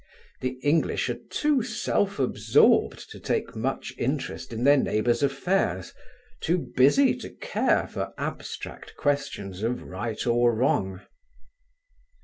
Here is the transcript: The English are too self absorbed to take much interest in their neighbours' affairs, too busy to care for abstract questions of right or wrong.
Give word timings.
The 0.39 0.57
English 0.63 1.11
are 1.11 1.19
too 1.29 1.61
self 1.61 2.17
absorbed 2.17 3.07
to 3.11 3.19
take 3.19 3.55
much 3.55 3.93
interest 3.99 4.51
in 4.51 4.63
their 4.63 4.75
neighbours' 4.75 5.21
affairs, 5.21 5.93
too 6.39 6.71
busy 6.75 7.15
to 7.17 7.29
care 7.29 7.85
for 7.87 8.11
abstract 8.17 8.95
questions 8.97 9.61
of 9.61 9.83
right 9.83 10.25
or 10.25 10.55
wrong. 10.55 11.01